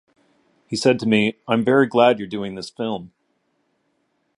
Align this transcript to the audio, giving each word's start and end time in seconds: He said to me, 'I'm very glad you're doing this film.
He 0.65 0.75
said 0.75 0.97
to 1.01 1.07
me, 1.07 1.37
'I'm 1.47 1.63
very 1.63 1.85
glad 1.85 2.17
you're 2.17 2.27
doing 2.27 2.55
this 2.55 2.71
film. 2.71 3.13